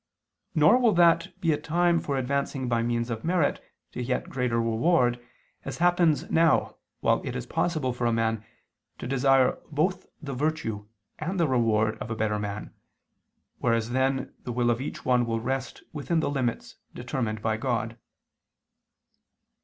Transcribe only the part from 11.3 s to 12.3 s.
the reward of a